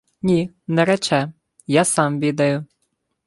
[0.21, 1.33] —Ні, не рече.
[1.67, 2.65] Я сам відаю.